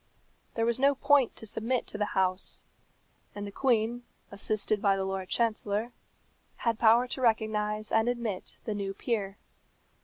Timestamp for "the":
1.99-2.15, 3.45-3.51, 4.97-5.05, 8.63-8.73